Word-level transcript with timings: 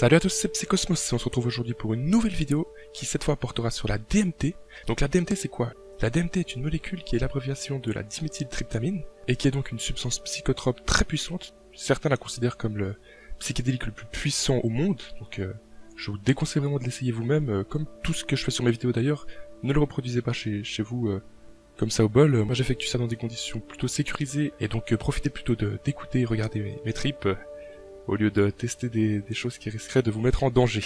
Salut 0.00 0.14
à 0.14 0.20
tous, 0.20 0.28
c'est 0.28 0.52
Psychosmos 0.52 1.10
et 1.10 1.14
on 1.16 1.18
se 1.18 1.24
retrouve 1.24 1.48
aujourd'hui 1.48 1.74
pour 1.74 1.92
une 1.92 2.08
nouvelle 2.08 2.32
vidéo 2.32 2.72
qui 2.92 3.04
cette 3.04 3.24
fois 3.24 3.34
portera 3.34 3.72
sur 3.72 3.88
la 3.88 3.98
DMT. 3.98 4.54
Donc 4.86 5.00
la 5.00 5.08
DMT 5.08 5.34
c'est 5.34 5.48
quoi? 5.48 5.72
La 6.00 6.08
DMT 6.08 6.36
est 6.36 6.54
une 6.54 6.62
molécule 6.62 7.02
qui 7.02 7.16
est 7.16 7.18
l'abréviation 7.18 7.80
de 7.80 7.90
la 7.90 8.04
diméthyltryptamine 8.04 9.02
et 9.26 9.34
qui 9.34 9.48
est 9.48 9.50
donc 9.50 9.72
une 9.72 9.80
substance 9.80 10.20
psychotrope 10.20 10.86
très 10.86 11.04
puissante. 11.04 11.52
Certains 11.74 12.10
la 12.10 12.16
considèrent 12.16 12.56
comme 12.56 12.76
le 12.76 12.94
psychédélique 13.40 13.86
le 13.86 13.90
plus 13.90 14.06
puissant 14.06 14.58
au 14.58 14.68
monde, 14.68 15.02
donc 15.18 15.40
euh, 15.40 15.52
je 15.96 16.12
vous 16.12 16.18
déconseille 16.18 16.62
vraiment 16.62 16.78
de 16.78 16.84
l'essayer 16.84 17.10
vous-même, 17.10 17.50
euh, 17.50 17.64
comme 17.64 17.86
tout 18.04 18.12
ce 18.12 18.24
que 18.24 18.36
je 18.36 18.44
fais 18.44 18.52
sur 18.52 18.62
mes 18.62 18.70
vidéos 18.70 18.92
d'ailleurs, 18.92 19.26
ne 19.64 19.72
le 19.72 19.80
reproduisez 19.80 20.22
pas 20.22 20.32
chez, 20.32 20.62
vous 20.78 21.08
euh, 21.08 21.20
comme 21.76 21.90
ça 21.90 22.04
au 22.04 22.08
bol. 22.08 22.44
Moi 22.44 22.54
j'effectue 22.54 22.86
ça 22.86 22.98
dans 22.98 23.08
des 23.08 23.16
conditions 23.16 23.58
plutôt 23.58 23.88
sécurisées 23.88 24.52
et 24.60 24.68
donc 24.68 24.94
profitez 24.94 25.28
plutôt 25.28 25.56
d'écouter 25.56 26.20
et 26.20 26.24
regarder 26.24 26.60
mes, 26.60 26.80
mes 26.84 26.92
trips 26.92 27.26
au 28.08 28.16
lieu 28.16 28.30
de 28.30 28.50
tester 28.50 28.88
des, 28.88 29.22
choses 29.32 29.58
qui 29.58 29.70
risqueraient 29.70 30.02
de 30.02 30.10
vous 30.10 30.20
mettre 30.20 30.42
en 30.42 30.50
danger. 30.50 30.82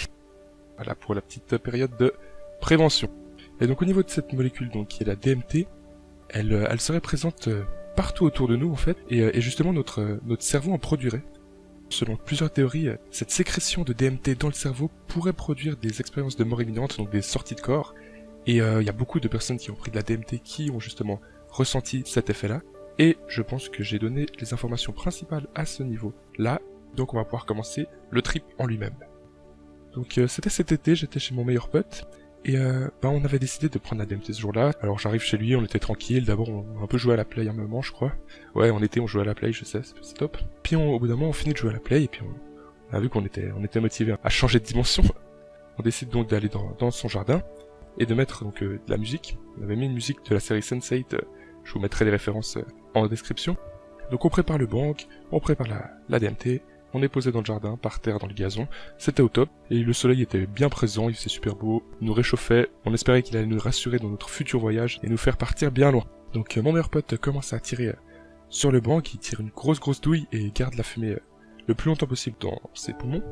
Voilà 0.75 0.93
pour 0.93 1.15
la 1.15 1.21
petite 1.21 1.57
période 1.57 1.95
de 1.97 2.13
prévention. 2.59 3.09
Et 3.61 3.67
donc 3.67 3.81
au 3.81 3.85
niveau 3.85 4.03
de 4.03 4.09
cette 4.09 4.33
molécule 4.33 4.69
donc 4.69 4.89
qui 4.89 5.03
est 5.03 5.05
la 5.05 5.15
DMT, 5.15 5.67
elle, 6.29 6.53
euh, 6.53 6.67
elle 6.69 6.81
serait 6.81 6.99
présente 6.99 7.47
euh, 7.47 7.63
partout 7.95 8.25
autour 8.25 8.47
de 8.47 8.55
nous 8.55 8.71
en 8.71 8.75
fait, 8.75 8.97
et, 9.09 9.21
euh, 9.21 9.31
justement 9.39 9.71
notre 9.73 10.19
cerveau 10.39 10.73
en 10.73 10.77
produirait. 10.77 11.23
Selon 11.89 12.17
plusieurs 12.17 12.51
théories, 12.51 12.89
cette 13.11 13.29
sécrétion 13.29 13.83
de 13.83 13.93
DMT 13.93 14.35
dans 14.37 14.47
le 14.47 14.53
cerveau 14.53 14.89
pourrait 15.07 15.33
produire 15.33 15.77
des 15.77 15.99
expériences 15.99 16.35
de 16.35 16.43
mort 16.43 16.61
imminente, 16.61 16.97
donc 16.97 17.11
des 17.11 17.21
sorties 17.21 17.55
de 17.55 17.61
corps, 17.61 17.93
et 18.47 18.57
il 18.57 18.83
y 18.83 18.89
a 18.89 18.93
beaucoup 18.93 19.19
de 19.19 19.27
personnes 19.27 19.57
qui 19.57 19.69
ont 19.69 19.75
pris 19.75 19.91
de 19.91 19.95
la 19.95 20.01
DMT 20.01 20.39
qui 20.43 20.71
ont 20.71 20.79
justement 20.79 21.21
ressenti 21.49 22.01
cet 22.05 22.31
effet-là, 22.31 22.61
et 22.97 23.17
je 23.27 23.43
pense 23.43 23.69
que 23.69 23.83
j'ai 23.83 23.99
donné 23.99 24.25
les 24.39 24.53
informations 24.55 24.91
principales 24.91 25.47
à 25.53 25.65
ce 25.65 25.83
niveau-là, 25.83 26.61
donc 26.95 27.13
on 27.13 27.17
va 27.17 27.23
pouvoir 27.23 27.45
commencer 27.45 27.87
le 28.11 28.21
trip 28.21 28.43
en 28.57 28.65
lui-même. 28.65 28.95
Donc 29.93 30.17
euh, 30.17 30.27
c'était 30.27 30.49
cet 30.49 30.71
été, 30.71 30.95
j'étais 30.95 31.19
chez 31.19 31.35
mon 31.35 31.43
meilleur 31.43 31.69
pote, 31.69 32.07
et 32.45 32.57
euh, 32.57 32.89
bah, 33.01 33.09
on 33.09 33.23
avait 33.23 33.39
décidé 33.39 33.69
de 33.69 33.77
prendre 33.77 34.01
la 34.01 34.05
DMT 34.05 34.33
ce 34.33 34.41
jour-là. 34.41 34.71
Alors 34.81 34.99
j'arrive 34.99 35.21
chez 35.21 35.37
lui, 35.37 35.55
on 35.55 35.63
était 35.63 35.79
tranquille, 35.79 36.25
d'abord 36.25 36.49
on 36.49 36.79
a 36.79 36.83
un 36.83 36.87
peu 36.87 36.97
joué 36.97 37.13
à 37.13 37.17
la 37.17 37.25
play 37.25 37.47
un 37.47 37.53
moment 37.53 37.81
je 37.81 37.91
crois. 37.91 38.11
Ouais 38.55 38.69
en 38.69 38.81
été 38.81 38.99
on 38.99 39.07
jouait 39.07 39.21
à 39.21 39.25
la 39.25 39.35
play, 39.35 39.53
je 39.53 39.65
sais, 39.65 39.81
c'est 39.83 40.15
top. 40.15 40.37
Puis 40.63 40.75
au 40.75 40.99
bout 40.99 41.07
d'un 41.07 41.15
moment 41.15 41.29
on 41.29 41.33
finit 41.33 41.53
de 41.53 41.57
jouer 41.57 41.69
à 41.69 41.73
la 41.73 41.79
play, 41.79 42.03
et 42.03 42.07
puis 42.07 42.21
on, 42.21 42.95
a 42.95 42.99
vu 42.99 43.09
qu'on 43.09 43.25
était, 43.25 43.51
on 43.57 43.63
était 43.63 43.79
motivé 43.79 44.15
à 44.23 44.29
changer 44.29 44.59
de 44.59 44.65
dimension. 44.65 45.03
on 45.77 45.83
décide 45.83 46.09
donc 46.09 46.29
d'aller 46.29 46.49
dans, 46.49 46.91
son 46.91 47.07
jardin, 47.07 47.41
et 47.99 48.05
de 48.05 48.13
mettre 48.15 48.43
donc 48.43 48.63
euh, 48.63 48.79
de 48.85 48.91
la 48.91 48.97
musique. 48.97 49.37
On 49.59 49.63
avait 49.63 49.75
mis 49.75 49.85
une 49.85 49.93
musique 49.93 50.25
de 50.27 50.33
la 50.33 50.39
série 50.39 50.61
Sense8, 50.61 51.19
je 51.63 51.73
vous 51.73 51.79
mettrai 51.79 52.05
les 52.05 52.11
références 52.11 52.57
en 52.95 53.07
description. 53.07 53.55
Donc 54.11 54.25
on 54.25 54.29
prépare 54.29 54.57
le 54.57 54.65
banc, 54.65 54.93
on 55.31 55.39
prépare 55.39 55.67
la 56.09 56.19
DMT, 56.19 56.61
on 56.93 57.01
est 57.01 57.09
posé 57.09 57.31
dans 57.31 57.39
le 57.39 57.45
jardin, 57.45 57.77
par 57.77 57.99
terre 57.99 58.19
dans 58.19 58.27
le 58.27 58.33
gazon. 58.33 58.67
C'était 58.97 59.23
au 59.23 59.29
top, 59.29 59.49
et 59.69 59.79
le 59.79 59.93
soleil 59.93 60.21
était 60.21 60.45
bien 60.45 60.69
présent, 60.69 61.09
il 61.09 61.15
faisait 61.15 61.29
super 61.29 61.55
beau, 61.55 61.83
nous 62.01 62.13
réchauffait, 62.13 62.69
on 62.85 62.93
espérait 62.93 63.23
qu'il 63.23 63.35
allait 63.35 63.47
nous 63.47 63.59
rassurer 63.59 63.97
dans 63.97 64.09
notre 64.09 64.29
futur 64.29 64.59
voyage 64.59 64.99
et 65.03 65.09
nous 65.09 65.17
faire 65.17 65.37
partir 65.37 65.71
bien 65.71 65.91
loin. 65.91 66.05
Donc 66.33 66.57
euh, 66.57 66.61
mon 66.61 66.71
meilleur 66.71 66.89
pote 66.89 67.17
commence 67.17 67.53
à 67.53 67.59
tirer 67.59 67.87
euh, 67.87 67.95
sur 68.49 68.71
le 68.71 68.79
banc, 68.79 69.01
il 69.01 69.19
tire 69.19 69.39
une 69.39 69.49
grosse 69.49 69.79
grosse 69.79 70.01
douille 70.01 70.27
et 70.31 70.51
garde 70.51 70.75
la 70.75 70.83
fumée 70.83 71.11
euh, 71.11 71.19
le 71.67 71.73
plus 71.73 71.89
longtemps 71.89 72.07
possible 72.07 72.37
dans 72.39 72.59
ses 72.73 72.93
poumons. 72.93 73.23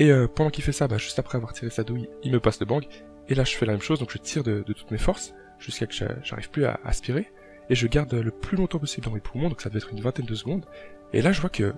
Et 0.00 0.10
pendant 0.34 0.50
qu'il 0.50 0.64
fait 0.64 0.72
ça, 0.72 0.88
bah, 0.88 0.98
juste 0.98 1.20
après 1.20 1.36
avoir 1.36 1.52
tiré 1.52 1.70
sa 1.70 1.84
douille, 1.84 2.08
il 2.24 2.32
me 2.32 2.40
passe 2.40 2.58
le 2.58 2.66
bang, 2.66 2.84
et 3.28 3.36
là 3.36 3.44
je 3.44 3.54
fais 3.54 3.64
la 3.64 3.74
même 3.74 3.80
chose, 3.80 4.00
donc 4.00 4.10
je 4.10 4.18
tire 4.18 4.42
de, 4.42 4.64
toutes 4.66 4.90
mes 4.90 4.98
forces, 4.98 5.34
jusqu'à 5.60 5.86
que 5.86 5.94
j'arrive 5.94 6.50
plus 6.50 6.64
à 6.64 6.80
aspirer, 6.84 7.30
et 7.70 7.76
je 7.76 7.86
garde 7.86 8.12
le 8.12 8.32
plus 8.32 8.56
longtemps 8.56 8.80
possible 8.80 9.06
dans 9.06 9.12
mes 9.12 9.20
poumons, 9.20 9.50
donc 9.50 9.60
ça 9.60 9.68
devait 9.68 9.78
être 9.78 9.92
une 9.92 10.00
vingtaine 10.00 10.26
de 10.26 10.34
secondes, 10.34 10.66
et 11.12 11.22
là 11.22 11.30
je 11.30 11.40
vois 11.40 11.48
que 11.48 11.74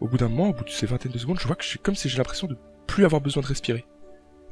au 0.00 0.08
bout 0.08 0.18
d'un 0.18 0.28
moment, 0.28 0.50
au 0.50 0.52
bout 0.52 0.64
de 0.64 0.70
ces 0.70 0.86
vingtaines 0.86 1.12
de 1.12 1.18
secondes, 1.18 1.40
je 1.40 1.46
vois 1.46 1.56
que 1.56 1.64
je 1.64 1.68
suis 1.68 1.78
comme 1.78 1.94
si 1.94 2.08
j'ai 2.08 2.18
l'impression 2.18 2.46
de 2.46 2.56
plus 2.86 3.04
avoir 3.04 3.20
besoin 3.20 3.42
de 3.42 3.48
respirer. 3.48 3.84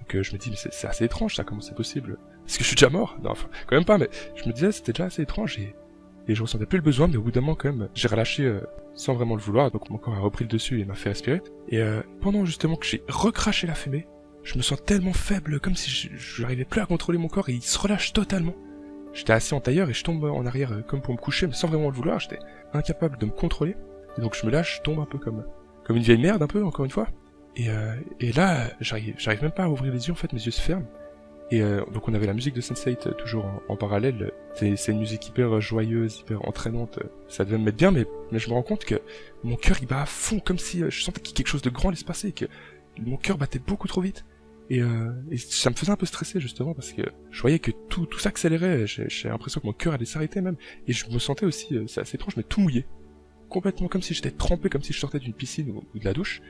Donc 0.01 0.17
euh, 0.17 0.23
je 0.23 0.33
me 0.33 0.39
dis, 0.39 0.51
mais 0.51 0.57
c'est 0.57 0.87
assez 0.87 1.05
étrange 1.05 1.37
ça, 1.37 1.45
comment 1.45 1.61
c'est 1.61 1.75
possible? 1.75 2.19
Est-ce 2.47 2.59
que 2.59 2.65
je 2.65 2.69
suis 2.69 2.77
déjà 2.77 2.91
mort? 2.91 3.17
Non, 3.23 3.31
enfin, 3.31 3.49
quand 3.67 3.77
même 3.77 3.85
pas, 3.85 3.99
mais 3.99 4.09
je 4.35 4.47
me 4.49 4.53
disais, 4.53 4.73
c'était 4.73 4.93
déjà 4.93 5.07
assez 5.07 5.23
étrange 5.23 5.59
et, 5.59 5.75
et 6.29 6.35
je 6.35 6.43
ressentais 6.43 6.67
plus 6.67 6.79
le 6.79 6.85
besoin, 6.85 7.09
mais 7.09 7.17
au 7.17 7.23
bout 7.23 7.31
d'un 7.31 7.41
moment, 7.41 7.55
quand 7.55 7.73
même, 7.73 7.89
j'ai 7.95 8.09
relâché 8.09 8.45
euh, 8.45 8.61
sans 8.95 9.15
vraiment 9.15 9.35
le 9.35 9.41
vouloir, 9.41 9.71
donc 9.71 9.89
mon 9.91 9.99
corps 9.99 10.15
a 10.15 10.21
repris 10.21 10.45
le 10.45 10.51
dessus 10.51 10.81
et 10.81 10.85
m'a 10.85 10.95
fait 10.95 11.11
respirer. 11.11 11.43
Et 11.69 11.79
euh, 11.79 12.03
pendant 12.21 12.45
justement 12.45 12.77
que 12.77 12.87
j'ai 12.87 13.03
recraché 13.09 13.67
la 13.67 13.75
fumée, 13.75 14.07
je 14.43 14.59
me 14.59 14.63
sens 14.63 14.83
tellement 14.85 15.15
faible, 15.15 15.59
comme 15.59 15.75
si 15.75 15.91
je 15.91 16.43
n'arrivais 16.43 16.67
plus 16.67 16.83
à 16.83 16.87
contrôler 16.87 17.17
mon 17.17 17.29
corps 17.29 17.49
et 17.49 17.55
il 17.55 17.63
se 17.63 17.79
relâche 17.79 18.13
totalement. 18.13 18.55
J'étais 19.15 19.33
assis 19.33 19.55
en 19.55 19.61
tailleur 19.61 19.89
et 19.89 19.95
je 19.95 20.05
tombe 20.05 20.25
en 20.25 20.45
arrière 20.45 20.83
comme 20.87 21.01
pour 21.01 21.15
me 21.15 21.19
coucher, 21.19 21.47
mais 21.47 21.55
sans 21.55 21.69
vraiment 21.69 21.89
le 21.89 21.95
vouloir, 21.95 22.19
j'étais 22.19 22.41
incapable 22.75 23.17
de 23.17 23.27
me 23.27 23.31
contrôler. 23.31 23.77
Et 24.17 24.21
donc 24.21 24.37
je 24.37 24.47
me 24.47 24.51
lâche, 24.51 24.77
je 24.79 24.83
tombe 24.83 25.01
un 25.01 25.07
peu 25.07 25.19
comme, 25.19 25.45
comme 25.85 25.97
une 25.97 26.03
vieille 26.03 26.21
merde, 26.21 26.43
un 26.43 26.47
peu, 26.47 26.65
encore 26.65 26.85
une 26.85 26.91
fois. 26.91 27.09
Et, 27.57 27.69
euh, 27.69 27.95
et 28.21 28.33
là, 28.33 28.71
j'arrive, 28.81 29.15
j'arrive 29.19 29.43
même 29.43 29.53
pas 29.53 29.65
à 29.65 29.69
ouvrir 29.69 29.93
les 29.93 30.07
yeux, 30.09 30.13
en 30.13 30.17
fait, 30.17 30.33
mes 30.33 30.43
yeux 30.43 30.51
se 30.51 30.61
ferment. 30.61 30.87
Et 31.51 31.61
euh, 31.61 31.85
donc 31.93 32.09
on 32.09 32.15
avait 32.15 32.27
la 32.27 32.33
musique 32.33 32.55
de 32.55 32.61
Sense8 32.61 33.09
euh, 33.09 33.13
toujours 33.13 33.47
en, 33.69 33.77
parallèle. 33.77 34.33
C'est, 34.55 34.89
une 34.89 34.99
musique 34.99 35.29
hyper 35.29 35.61
joyeuse, 35.61 36.21
hyper 36.21 36.47
entraînante. 36.49 36.99
Ça 37.29 37.45
devait 37.45 37.59
me 37.59 37.65
mettre 37.65 37.77
bien, 37.77 37.91
mais, 37.91 38.07
mais 38.33 38.39
je 38.39 38.49
me 38.49 38.55
rends 38.55 38.63
compte 38.63 38.85
que 38.85 39.01
mon 39.43 39.57
cœur 39.57 39.77
il 39.81 39.87
bat 39.87 40.03
à 40.03 40.07
fond, 40.07 40.41
comme 40.41 40.59
si 40.59 40.83
je 40.89 41.03
sentais 41.03 41.21
que 41.21 41.33
quelque 41.33 41.49
chose 41.49 41.63
de 41.63 41.71
grand 41.71 41.89
allait 41.89 41.97
se 41.97 42.05
passer, 42.05 42.33
que 42.33 42.47
mon 42.99 43.17
cœur 43.17 43.37
battait 43.37 43.59
beaucoup 43.59 43.89
trop 43.89 44.01
vite. 44.01 44.25
Et, 44.71 44.81
euh, 44.81 45.13
et, 45.31 45.37
ça 45.37 45.69
me 45.69 45.75
faisait 45.75 45.93
un 45.93 45.97
peu 45.97 46.07
stresser 46.07 46.41
justement 46.41 46.73
parce 46.73 46.93
que 46.93 47.03
je 47.31 47.41
voyais 47.43 47.59
que 47.59 47.71
tout, 47.91 48.07
tout 48.07 48.19
s'accélérait. 48.19 48.87
J'ai, 48.87 49.09
j'ai 49.09 49.29
l'impression 49.29 49.61
que 49.61 49.67
mon 49.67 49.75
cœur 49.75 49.93
allait 49.93 50.07
s'arrêter 50.07 50.41
même. 50.41 50.57
Et 50.89 50.95
je 50.95 51.11
me 51.11 51.19
sentais 51.19 51.45
aussi, 51.45 51.79
c'est 51.87 52.01
assez 52.01 52.17
étrange, 52.17 52.37
mais 52.37 52.43
tout 52.43 52.63
mouillé 52.63 52.87
complètement 53.55 53.87
comme 53.87 54.03
si 54.03 54.15
j'étais 54.15 54.33
trempé, 54.33 54.69
comme 54.69 54.83
si 54.83 54.93
je 54.93 54.99
sortais 54.99 55.21
d'une 55.21 55.33
piscine 55.33 55.71
ou, 55.71 55.99
de 55.99 56.05
la 56.05 56.13
douche. 56.13 56.43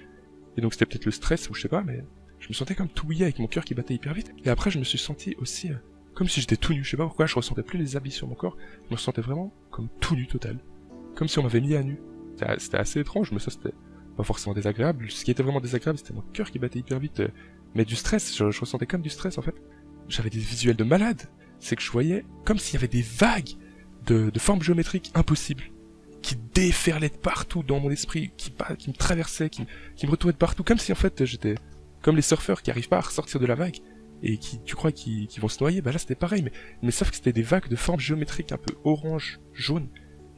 Et 0.56 0.62
donc 0.62 0.72
c'était 0.72 0.86
peut-être 0.86 1.04
le 1.04 1.12
stress 1.12 1.50
ou 1.50 1.54
je 1.54 1.60
sais 1.60 1.68
pas, 1.68 1.82
mais 1.82 2.02
je 2.38 2.48
me 2.48 2.54
sentais 2.54 2.74
comme 2.74 2.88
tout 2.88 3.04
mouillé 3.04 3.24
avec 3.24 3.38
mon 3.38 3.46
cœur 3.46 3.66
qui 3.66 3.74
battait 3.74 3.92
hyper 3.92 4.14
vite. 4.14 4.32
Et 4.42 4.48
après 4.48 4.70
je 4.70 4.78
me 4.78 4.84
suis 4.84 4.96
senti 4.96 5.36
aussi 5.36 5.70
euh, 5.70 5.76
comme 6.14 6.28
si 6.28 6.40
j'étais 6.40 6.56
tout 6.56 6.72
nu. 6.72 6.82
Je 6.82 6.90
sais 6.90 6.96
pas 6.96 7.04
pourquoi, 7.04 7.26
je 7.26 7.34
ressentais 7.34 7.62
plus 7.62 7.78
les 7.78 7.96
habits 7.96 8.10
sur 8.10 8.26
mon 8.26 8.34
corps. 8.34 8.56
Je 8.88 8.94
me 8.94 8.96
sentais 8.96 9.20
vraiment 9.20 9.52
comme 9.70 9.88
tout 10.00 10.16
nu 10.16 10.26
total. 10.26 10.58
Comme 11.14 11.28
si 11.28 11.38
on 11.38 11.42
m'avait 11.42 11.60
mis 11.60 11.74
à 11.74 11.82
nu. 11.82 12.00
C'était 12.56 12.78
assez 12.78 13.00
étrange, 13.00 13.32
mais 13.32 13.38
ça 13.38 13.50
c'était 13.50 13.74
pas 14.16 14.24
forcément 14.24 14.54
désagréable. 14.54 15.10
Ce 15.10 15.26
qui 15.26 15.30
était 15.30 15.42
vraiment 15.42 15.60
désagréable, 15.60 15.98
c'était 15.98 16.14
mon 16.14 16.24
cœur 16.32 16.50
qui 16.50 16.58
battait 16.58 16.78
hyper 16.78 17.00
vite. 17.00 17.20
Euh, 17.20 17.28
mais 17.74 17.84
du 17.84 17.96
stress, 17.96 18.34
je, 18.34 18.44
ressentais 18.44 18.86
comme 18.86 19.02
du 19.02 19.10
stress 19.10 19.36
en 19.36 19.42
fait. 19.42 19.56
J'avais 20.08 20.30
des 20.30 20.38
visuels 20.38 20.76
de 20.76 20.84
malade. 20.84 21.20
C'est 21.58 21.76
que 21.76 21.82
je 21.82 21.90
voyais 21.90 22.24
comme 22.46 22.58
s'il 22.58 22.74
y 22.74 22.78
avait 22.78 22.88
des 22.88 23.02
vagues 23.02 23.50
de, 24.06 24.30
de 24.30 24.38
formes 24.38 24.62
géométriques 24.62 25.10
impossibles 25.14 25.64
qui 26.24 26.36
déferlait 26.36 27.10
partout 27.10 27.62
dans 27.62 27.80
mon 27.80 27.90
esprit, 27.90 28.32
qui, 28.38 28.50
qui 28.78 28.88
me 28.88 28.94
traversait, 28.94 29.50
qui, 29.50 29.66
qui 29.94 30.06
me 30.06 30.10
retrouvait 30.10 30.32
de 30.32 30.38
partout, 30.38 30.64
comme 30.64 30.78
si 30.78 30.90
en 30.90 30.94
fait 30.94 31.26
j'étais 31.26 31.54
comme 32.00 32.16
les 32.16 32.22
surfeurs 32.22 32.62
qui 32.62 32.70
arrivent 32.70 32.88
pas 32.88 32.96
à 32.96 33.02
ressortir 33.02 33.38
de 33.40 33.46
la 33.46 33.54
vague 33.54 33.76
et 34.22 34.38
qui, 34.38 34.58
tu 34.64 34.74
crois, 34.74 34.90
qui, 34.90 35.26
qui 35.26 35.38
vont 35.38 35.48
se 35.48 35.62
noyer. 35.62 35.82
Bah 35.82 35.92
là 35.92 35.98
c'était 35.98 36.14
pareil, 36.14 36.42
mais, 36.42 36.52
mais 36.82 36.92
sauf 36.92 37.10
que 37.10 37.16
c'était 37.16 37.34
des 37.34 37.42
vagues 37.42 37.68
de 37.68 37.76
forme 37.76 38.00
géométrique 38.00 38.52
un 38.52 38.56
peu 38.56 38.74
orange, 38.84 39.38
jaune, 39.52 39.88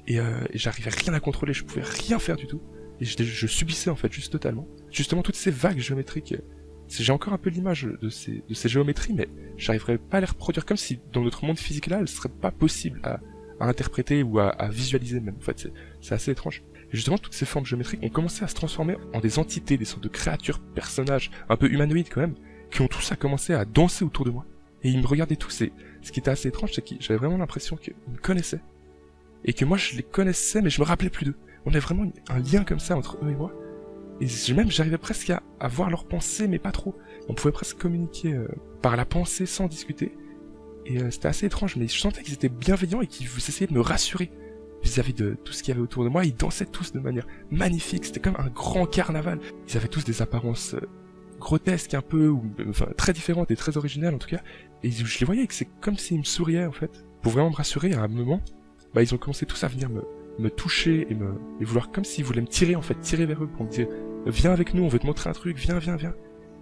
et, 0.09 0.19
euh, 0.19 0.41
et 0.51 0.59
j'arrivais 0.59 0.91
rien 0.91 1.15
à 1.15 1.21
contrôler, 1.21 1.53
je 1.53 1.63
pouvais 1.63 1.83
rien 1.83 2.19
faire 2.19 2.37
du 2.37 2.49
tout. 2.49 2.61
Et 3.01 3.05
je, 3.05 3.23
je 3.23 3.47
subissais 3.47 3.89
en 3.89 3.97
fait 3.97 4.13
juste 4.13 4.33
totalement. 4.33 4.67
Justement 4.91 5.23
toutes 5.23 5.37
ces 5.37 5.53
vagues 5.53 5.79
géométriques. 5.79 6.35
J'ai 6.89 7.13
encore 7.13 7.33
un 7.33 7.39
peu 7.39 7.51
l'image 7.51 7.89
de 8.01 8.09
ces, 8.09 8.43
de 8.49 8.55
ces 8.55 8.69
géométries, 8.69 9.13
mais 9.13 9.29
j'arriverais 9.57 9.99
pas 9.99 10.17
à 10.17 10.21
les 10.21 10.27
reproduire 10.27 10.65
comme 10.65 10.77
si 10.77 10.99
dans 11.13 11.23
notre 11.23 11.45
monde 11.45 11.59
physique 11.59 11.87
là, 11.87 11.99
elles 12.01 12.09
seraient 12.09 12.29
pas 12.29 12.51
possibles 12.51 13.01
à, 13.05 13.21
à 13.61 13.67
interpréter 13.67 14.23
ou 14.23 14.39
à, 14.39 14.49
à 14.49 14.69
visualiser 14.69 15.21
même. 15.21 15.37
En 15.37 15.45
fait, 15.45 15.69
c'est 16.01 16.15
assez 16.15 16.31
étrange. 16.31 16.63
Justement, 16.93 17.19
toutes 17.19 17.35
ces 17.35 17.47
formes 17.47 17.67
géométriques 17.67 18.03
ont 18.03 18.09
commencé 18.09 18.45
à 18.45 18.49
se 18.49 18.55
transformer 18.55 18.97
en 19.13 19.21
des 19.21 19.39
entités, 19.39 19.77
des 19.77 19.85
sortes 19.85 20.03
de 20.03 20.09
créatures, 20.09 20.61
personnages, 20.61 21.31
un 21.49 21.57
peu 21.57 21.71
humanoïdes 21.71 22.09
quand 22.11 22.21
même, 22.21 22.35
qui 22.71 22.81
ont 22.81 22.89
tous 22.89 23.13
à 23.13 23.17
commencer 23.17 23.55
à 23.55 23.65
danser 23.65 24.05
autour 24.05 24.25
de 24.25 24.31
moi. 24.31 24.45
Et 24.83 24.91
ils 24.91 25.01
me 25.01 25.07
regardaient 25.07 25.37
tous. 25.37 25.63
Et 25.63 25.73
ce 26.03 26.13
qui 26.13 26.21
était 26.21 26.31
assez 26.31 26.49
étrange, 26.49 26.73
c'est 26.75 26.83
que 26.83 26.95
j'avais 27.01 27.19
vraiment 27.19 27.39
l'impression 27.39 27.77
qu'ils 27.77 27.95
me 28.13 28.19
connaissaient. 28.19 28.61
Et 29.45 29.53
que 29.53 29.65
moi, 29.65 29.77
je 29.77 29.97
les 29.97 30.03
connaissais, 30.03 30.63
mais 30.63 30.71
je 30.71 30.81
me 30.81 30.87
rappelais 30.87 31.11
plus 31.11 31.27
d'eux. 31.27 31.37
On 31.65 31.71
avait 31.71 31.81
vraiment 31.81 32.11
un 32.29 32.39
lien 32.39 32.63
comme 32.65 32.79
ça 32.79 32.97
entre 32.97 33.19
eux 33.23 33.31
et 33.31 33.35
moi. 33.35 33.53
Et 34.21 34.53
même, 34.55 34.71
j'arrivais 34.71 34.99
presque 34.99 35.31
à, 35.31 35.43
à, 35.61 35.69
voir 35.69 35.91
leurs 35.91 36.07
pensées, 36.07 36.49
mais 36.49 36.59
pas 36.59 36.73
trop. 36.73 36.97
On 37.29 37.35
pouvait 37.35 37.53
presque 37.53 37.77
communiquer 37.77 38.33
euh, 38.33 38.49
par 38.81 38.97
la 38.97 39.05
pensée 39.05 39.45
sans 39.45 39.67
discuter. 39.67 40.17
Et 40.89 40.99
euh, 40.99 41.11
c'était 41.11 41.29
assez 41.29 41.47
étrange, 41.47 41.77
mais 41.77 41.89
je 41.89 41.99
sentais 41.99 42.23
qu'ils 42.23 42.35
étaient 42.35 42.49
bienveillants 42.49 43.01
et 43.01 43.07
qu'ils 43.07 43.27
essayaient 43.27 43.67
de 43.67 43.75
me 43.75 43.81
rassurer 43.81 44.31
vis-à-vis 44.83 45.15
de 45.15 45.37
tout 45.45 45.53
ce 45.53 45.63
qu'il 45.63 45.73
y 45.73 45.77
avait 45.77 45.83
autour 45.83 46.05
de 46.05 46.09
moi. 46.09 46.25
Ils 46.25 46.35
dansaient 46.35 46.67
tous 46.67 46.93
de 46.93 47.01
manière 47.01 47.27
magnifique, 47.51 48.05
c'était 48.05 48.21
comme 48.21 48.37
un 48.39 48.49
grand 48.49 48.87
carnaval. 48.87 49.41
Ils 49.69 49.77
avaient 49.77 49.89
tous 49.89 50.05
des 50.05 50.23
apparences 50.23 50.75
euh, 50.75 50.89
grotesques 51.41 51.95
un 51.95 52.03
peu, 52.03 52.29
ou 52.29 52.45
enfin 52.69 52.87
très 52.97 53.13
différentes 53.13 53.51
et 53.51 53.57
très 53.57 53.77
originales 53.77 54.15
en 54.15 54.19
tout 54.19 54.29
cas. 54.29 54.41
Et 54.83 54.91
je 54.91 55.19
les 55.19 55.27
voyais 55.27 55.47
que 55.47 55.55
c'est 55.55 55.69
comme 55.81 55.97
s'ils 55.97 56.19
me 56.19 56.25
souriaient 56.25 56.67
en 56.67 56.73
fait. 56.73 57.05
Pour 57.23 57.33
vraiment 57.33 57.51
me 57.51 57.57
rassurer, 57.57 57.93
à 57.95 58.03
un 58.03 58.09
moment, 58.09 58.41
bah 58.95 59.03
ils 59.03 59.13
ont 59.13 59.19
commencé 59.19 59.47
tous 59.47 59.65
à 59.65 59.69
venir 59.69 59.89
me, 59.89 60.05
me 60.39 60.49
toucher 60.49 61.07
et 61.11 61.15
me 61.15 61.35
et 61.61 61.65
vouloir 61.65 61.91
comme 61.91 62.05
s'ils 62.05 62.25
voulaient 62.25 62.43
me 62.43 62.47
tirer 62.47 62.77
en 62.77 62.83
fait, 62.83 62.95
tirer 63.01 63.27
vers 63.27 63.43
eux 63.43 63.49
pour 63.49 63.65
me 63.65 63.71
dire 63.71 63.89
viens 64.27 64.53
avec 64.53 64.75
nous, 64.75 64.85
on 64.85 64.89
veut 64.89 64.99
te 65.01 65.07
montrer 65.07 65.31
un 65.31 65.33
truc, 65.33 65.57
viens, 65.59 65.79
viens, 65.79 65.97
viens. 65.97 66.15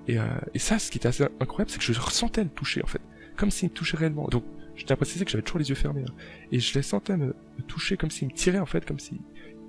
Et, 0.06 0.18
euh, 0.18 0.24
et 0.54 0.58
ça, 0.58 0.78
ce 0.78 0.90
qui 0.90 0.98
était 0.98 1.08
assez 1.08 1.24
incroyable, 1.40 1.70
c'est 1.70 1.78
que 1.78 1.92
je 1.92 1.98
ressentais 1.98 2.44
le 2.44 2.50
toucher 2.50 2.82
en 2.82 2.86
fait 2.86 3.00
comme 3.44 3.50
s'il 3.50 3.68
me 3.68 3.74
touchait 3.74 3.98
réellement. 3.98 4.26
Donc, 4.28 4.42
je 4.74 4.86
tiens 4.86 4.94
à 4.94 4.96
préciser 4.96 5.26
que 5.26 5.30
j'avais 5.30 5.42
toujours 5.42 5.58
les 5.58 5.68
yeux 5.68 5.74
fermés. 5.74 6.02
Hein. 6.08 6.14
Et 6.50 6.60
je 6.60 6.74
les 6.74 6.82
sentais 6.82 7.14
me, 7.18 7.34
toucher 7.68 7.98
comme 7.98 8.10
s'il 8.10 8.26
me 8.28 8.32
tirait, 8.32 8.58
en 8.58 8.64
fait, 8.64 8.86
comme 8.86 8.98
si, 8.98 9.20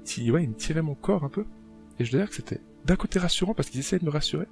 si, 0.06 0.32
ouais, 0.32 0.44
il 0.44 0.50
me 0.50 0.56
tirait 0.56 0.82
mon 0.82 0.96
corps 0.96 1.26
un 1.26 1.30
peu. 1.30 1.46
Et 2.00 2.06
je 2.06 2.12
dois 2.12 2.22
dire 2.22 2.30
que 2.30 2.36
c'était 2.36 2.62
d'un 2.86 2.96
côté 2.96 3.20
rassurant 3.20 3.54
parce 3.54 3.70
qu'ils 3.70 3.82
essayaient 3.82 4.00
de 4.00 4.06
me 4.06 4.12
rassurer. 4.12 4.48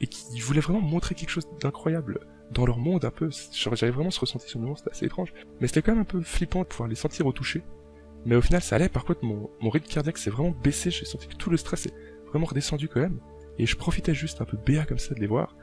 et 0.00 0.08
qui 0.08 0.40
voulaient 0.40 0.60
vraiment 0.60 0.80
montrer 0.80 1.14
quelque 1.14 1.30
chose 1.30 1.46
d'incroyable 1.60 2.18
dans 2.50 2.66
leur 2.66 2.78
monde 2.78 3.04
un 3.04 3.12
peu. 3.12 3.30
J'avais 3.52 3.92
vraiment 3.92 4.10
ce 4.10 4.18
ressenti 4.18 4.48
sur 4.48 4.58
le 4.58 4.64
moment, 4.64 4.74
c'était 4.74 4.90
assez 4.90 5.06
étrange. 5.06 5.32
Mais 5.60 5.68
c'était 5.68 5.82
quand 5.82 5.92
même 5.92 6.00
un 6.00 6.04
peu 6.04 6.20
flippant 6.20 6.62
de 6.62 6.66
pouvoir 6.66 6.88
les 6.88 6.96
sentir 6.96 7.26
au 7.26 7.32
toucher. 7.32 7.62
Mais 8.26 8.34
au 8.34 8.42
final, 8.42 8.60
ça 8.60 8.74
allait. 8.74 8.88
Par 8.88 9.04
contre, 9.04 9.24
mon, 9.24 9.50
mon 9.60 9.70
rythme 9.70 9.86
cardiaque 9.86 10.18
s'est 10.18 10.30
vraiment 10.30 10.50
baissé. 10.50 10.90
J'ai 10.90 11.04
senti 11.04 11.28
que 11.28 11.36
tout 11.36 11.50
le 11.50 11.56
stress 11.56 11.86
est 11.86 11.94
vraiment 12.26 12.46
redescendu 12.46 12.88
quand 12.88 13.00
même. 13.00 13.20
Et 13.56 13.66
je 13.66 13.76
profitais 13.76 14.14
juste 14.14 14.40
un 14.40 14.44
peu 14.44 14.56
béat 14.56 14.84
comme 14.84 14.98
ça 14.98 15.14
de 15.14 15.20
les 15.20 15.28
voir. 15.28 15.54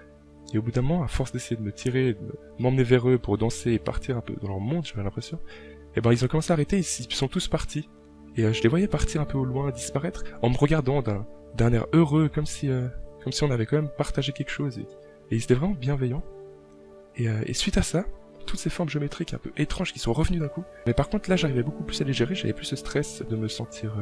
Et 0.53 0.57
au 0.57 0.61
bout 0.61 0.71
d'un 0.71 0.81
moment, 0.81 1.03
à 1.03 1.07
force 1.07 1.31
d'essayer 1.31 1.55
de 1.55 1.61
me 1.61 1.71
tirer, 1.71 2.13
de 2.13 2.39
m'emmener 2.59 2.83
vers 2.83 3.09
eux 3.09 3.17
pour 3.17 3.37
danser 3.37 3.71
et 3.71 3.79
partir 3.79 4.17
un 4.17 4.21
peu 4.21 4.35
dans 4.41 4.49
leur 4.49 4.59
monde, 4.59 4.85
j'avais 4.85 5.03
l'impression, 5.03 5.37
et 5.37 5.99
eh 5.99 6.01
ben 6.01 6.11
ils 6.13 6.23
ont 6.23 6.27
commencé 6.29 6.51
à 6.51 6.53
arrêter, 6.53 6.77
ils 6.77 7.15
sont 7.15 7.27
tous 7.27 7.49
partis. 7.49 7.89
Et 8.37 8.45
euh, 8.45 8.53
je 8.53 8.61
les 8.61 8.69
voyais 8.69 8.87
partir 8.87 9.19
un 9.19 9.25
peu 9.25 9.37
au 9.37 9.43
loin, 9.43 9.71
disparaître, 9.71 10.23
en 10.41 10.49
me 10.49 10.57
regardant 10.57 11.01
d'un, 11.01 11.25
d'un 11.55 11.73
air 11.73 11.85
heureux, 11.91 12.29
comme 12.29 12.45
si, 12.45 12.69
euh, 12.69 12.87
comme 13.23 13.33
si 13.33 13.43
on 13.43 13.51
avait 13.51 13.65
quand 13.65 13.75
même 13.75 13.91
partagé 13.97 14.31
quelque 14.31 14.51
chose. 14.51 14.79
Et, 14.79 14.85
ils 15.31 15.43
étaient 15.43 15.53
vraiment 15.53 15.73
bienveillants. 15.73 16.23
Et, 17.15 17.27
euh, 17.27 17.41
et 17.45 17.53
suite 17.53 17.77
à 17.77 17.81
ça, 17.81 18.05
toutes 18.45 18.59
ces 18.59 18.69
formes 18.69 18.89
géométriques 18.89 19.33
un 19.33 19.37
peu 19.37 19.51
étranges 19.57 19.91
qui 19.91 19.99
sont 19.99 20.13
revenues 20.13 20.39
d'un 20.39 20.47
coup. 20.47 20.63
Mais 20.87 20.93
par 20.93 21.09
contre 21.09 21.29
là 21.29 21.35
j'arrivais 21.35 21.61
beaucoup 21.61 21.83
plus 21.83 22.01
à 22.01 22.03
les 22.03 22.11
gérer, 22.11 22.35
j'avais 22.35 22.53
plus 22.53 22.65
ce 22.65 22.75
stress 22.75 23.21
de 23.29 23.35
me 23.35 23.47
sentir 23.47 23.93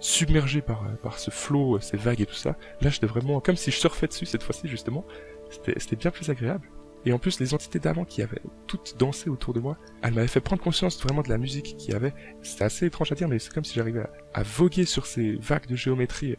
submergé 0.00 0.60
par, 0.60 0.84
par 1.00 1.18
ce 1.18 1.30
flot, 1.30 1.78
ces 1.80 1.96
vagues 1.96 2.20
et 2.20 2.26
tout 2.26 2.34
ça. 2.34 2.56
Là 2.80 2.90
j'étais 2.90 3.06
vraiment 3.06 3.40
comme 3.40 3.54
si 3.54 3.70
je 3.70 3.76
surfais 3.76 4.08
dessus 4.08 4.26
cette 4.26 4.42
fois-ci 4.42 4.66
justement. 4.66 5.06
C'était 5.50 5.96
bien 5.96 6.10
plus 6.10 6.30
agréable. 6.30 6.68
Et 7.04 7.12
en 7.12 7.18
plus, 7.18 7.40
les 7.40 7.54
entités 7.54 7.78
d'avant 7.78 8.04
qui 8.04 8.22
avaient 8.22 8.42
toutes 8.66 8.96
dansé 8.98 9.30
autour 9.30 9.54
de 9.54 9.60
moi, 9.60 9.78
elles 10.02 10.12
m'avaient 10.12 10.26
fait 10.26 10.40
prendre 10.40 10.62
conscience 10.62 11.00
vraiment 11.02 11.22
de 11.22 11.28
la 11.28 11.38
musique 11.38 11.76
qu'il 11.76 11.92
y 11.92 11.94
avait. 11.94 12.12
C'était 12.42 12.64
assez 12.64 12.86
étrange 12.86 13.12
à 13.12 13.14
dire, 13.14 13.28
mais 13.28 13.38
c'est 13.38 13.52
comme 13.52 13.64
si 13.64 13.74
j'arrivais 13.74 14.04
à, 14.34 14.42
voguer 14.42 14.84
sur 14.84 15.06
ces 15.06 15.36
vagues 15.36 15.66
de 15.66 15.76
géométrie 15.76 16.36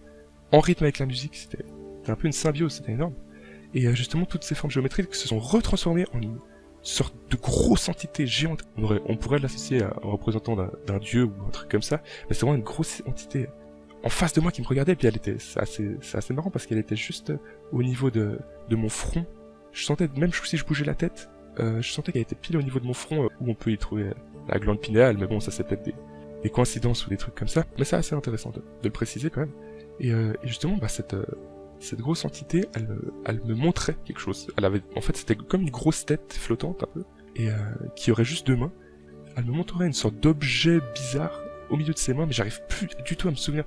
en 0.52 0.60
rythme 0.60 0.84
avec 0.84 1.00
la 1.00 1.06
musique. 1.06 1.36
C'était 1.36 1.66
un 2.08 2.16
peu 2.16 2.28
une 2.28 2.34
symbiose, 2.34 2.74
c'était 2.74 2.92
énorme. 2.92 3.16
Et 3.74 3.86
euh, 3.88 3.94
justement, 3.94 4.26
toutes 4.26 4.44
ces 4.44 4.56
formes 4.56 4.72
géométriques 4.72 5.14
se 5.16 5.28
sont 5.28 5.40
retransformées 5.40 6.06
en 6.14 6.22
une 6.22 6.40
sorte 6.82 7.16
de 7.30 7.36
grosse 7.36 7.88
entité 7.90 8.26
géante. 8.28 8.64
On, 8.78 8.84
aurait, 8.84 9.02
on 9.06 9.16
pourrait 9.16 9.40
l'associer 9.40 9.84
à 9.84 9.88
un 9.88 10.10
représentant 10.10 10.56
d'un 10.56 11.00
dieu 11.00 11.26
ou 11.26 11.48
un 11.48 11.52
truc 11.52 11.70
comme 11.70 11.82
ça, 11.82 12.02
mais 12.28 12.36
c'est 12.36 12.42
vraiment 12.42 12.56
une 12.56 12.64
grosse 12.64 13.02
entité 13.06 13.48
en 14.04 14.10
face 14.10 14.34
de 14.34 14.42
moi 14.42 14.52
qui 14.52 14.62
me 14.62 14.68
regardait, 14.68 14.94
et 14.94 14.96
puis 14.96 15.08
elle 15.08 15.18
était, 15.18 15.38
c'est 15.40 15.60
assez, 15.60 15.98
assez 16.14 16.34
marrant 16.34 16.50
parce 16.50 16.66
qu'elle 16.66 16.78
était 16.78 16.96
juste 16.96 17.34
au 17.72 17.84
niveau 17.84 18.10
de, 18.10 18.40
de 18.70 18.76
mon 18.76 18.90
front. 18.90 19.26
Je 19.72 19.84
sentais, 19.84 20.10
même 20.16 20.32
si 20.32 20.58
je 20.58 20.66
bougeais 20.66 20.86
la 20.86 20.96
tête, 20.96 21.30
euh, 21.60 21.82
je 21.82 21.92
sentais 21.92 22.12
qu'elle 22.12 22.22
était 22.22 22.36
pile 22.36 22.58
au 22.58 22.62
niveau 22.62 22.80
de 22.80 22.86
mon 22.86 22.94
front, 22.94 23.26
euh, 23.26 23.28
où 23.42 23.50
on 23.50 23.56
peut 23.56 23.72
y 23.72 23.78
trouver 23.78 24.12
la 24.48 24.60
glande 24.60 24.80
pinéale, 24.80 25.18
mais 25.18 25.28
bon, 25.28 25.40
ça 25.40 25.52
c'est 25.52 25.64
peut-être 25.64 25.84
des, 25.84 25.94
des, 26.44 26.50
coïncidences 26.50 27.06
ou 27.06 27.10
des 27.10 27.18
trucs 27.18 27.36
comme 27.36 27.48
ça. 27.48 27.66
Mais 27.78 27.86
c'est 27.86 27.98
assez 27.98 28.16
intéressant 28.16 28.52
de, 28.52 28.60
de, 28.60 28.64
le 28.86 28.90
préciser 28.90 29.30
quand 29.30 29.42
même. 29.42 29.54
Et, 30.00 30.12
euh, 30.12 30.34
et 30.44 30.48
justement, 30.48 30.78
bah, 30.78 30.88
cette, 30.88 31.14
euh, 31.14 31.26
cette 31.80 32.00
grosse 32.00 32.26
entité, 32.26 32.68
elle, 32.74 32.88
elle 33.26 33.42
me 33.44 33.56
montrait 33.56 33.96
quelque 34.06 34.20
chose. 34.20 34.48
Elle 34.58 34.66
avait, 34.66 34.82
en 34.96 35.02
fait, 35.02 35.16
c'était 35.16 35.36
comme 35.36 35.62
une 35.62 35.70
grosse 35.72 36.06
tête 36.06 36.34
flottante 36.34 36.84
un 36.84 36.88
peu, 36.94 37.04
et 37.36 37.50
euh, 37.50 37.56
qui 37.96 38.12
aurait 38.12 38.26
juste 38.26 38.48
deux 38.48 38.56
mains. 38.56 38.72
Elle 39.36 39.46
me 39.46 39.52
montrait 39.52 39.88
une 39.88 39.94
sorte 39.94 40.16
d'objet 40.16 40.80
bizarre 40.94 41.40
au 41.70 41.78
milieu 41.78 41.94
de 41.94 41.98
ses 41.98 42.14
mains, 42.14 42.26
mais 42.26 42.34
j'arrive 42.34 42.62
plus 42.68 42.88
du 43.06 43.16
tout 43.16 43.28
à 43.28 43.32
me 43.32 43.36
souvenir 43.36 43.64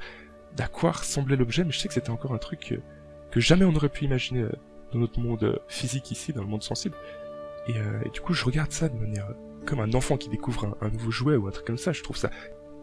d'à 0.57 0.69
quoi 0.69 0.93
ressemblait 0.93 1.37
l'objet, 1.37 1.65
mais 1.65 1.73
je 1.73 1.79
sais 1.79 1.89
que 1.89 1.95
c'était 1.95 2.11
encore 2.11 2.35
un 2.35 2.39
truc 2.39 2.79
que 3.31 3.41
jamais 3.41 3.65
on 3.65 3.75
aurait 3.75 3.89
pu 3.89 4.05
imaginer 4.05 4.47
dans 4.93 4.99
notre 4.99 5.19
monde 5.21 5.61
physique 5.69 6.11
ici, 6.11 6.33
dans 6.33 6.43
le 6.43 6.49
monde 6.49 6.63
sensible. 6.63 6.95
Et, 7.69 8.11
du 8.11 8.21
coup, 8.21 8.35
je 8.35 8.45
regarde 8.45 8.73
ça 8.73 8.89
de 8.89 8.97
manière 8.97 9.29
comme 9.67 9.81
un 9.81 9.93
enfant 9.95 10.17
qui 10.17 10.29
découvre 10.29 10.77
un, 10.81 10.89
nouveau 10.91 11.11
jouet 11.11 11.37
ou 11.37 11.47
un 11.47 11.51
truc 11.51 11.67
comme 11.67 11.79
ça. 11.79 11.93
Je 11.93 12.03
trouve 12.03 12.17
ça 12.17 12.31